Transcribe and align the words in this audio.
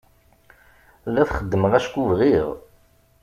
La 1.13 1.23
t-xeddmeɣ 1.27 1.71
acku 1.79 2.01
bɣiɣ. 2.09 2.47